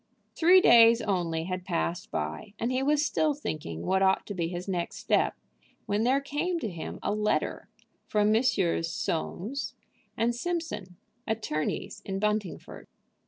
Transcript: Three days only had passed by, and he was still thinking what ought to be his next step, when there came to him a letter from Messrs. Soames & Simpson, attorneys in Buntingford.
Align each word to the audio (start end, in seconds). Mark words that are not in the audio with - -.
Three 0.33 0.61
days 0.61 0.99
only 1.03 1.43
had 1.43 1.63
passed 1.63 2.09
by, 2.09 2.55
and 2.57 2.71
he 2.71 2.81
was 2.81 3.05
still 3.05 3.35
thinking 3.35 3.83
what 3.85 4.01
ought 4.01 4.25
to 4.25 4.33
be 4.33 4.47
his 4.47 4.67
next 4.67 4.95
step, 4.97 5.35
when 5.85 6.05
there 6.05 6.19
came 6.19 6.59
to 6.61 6.71
him 6.71 6.97
a 7.03 7.13
letter 7.13 7.67
from 8.07 8.31
Messrs. 8.31 8.89
Soames 8.91 9.75
& 10.17 10.31
Simpson, 10.31 10.97
attorneys 11.27 12.01
in 12.03 12.17
Buntingford. 12.19 12.87